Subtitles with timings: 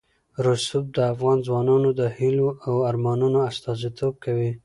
[0.45, 4.51] رسوب د افغان ځوانانو د هیلو او ارمانونو استازیتوب کوي.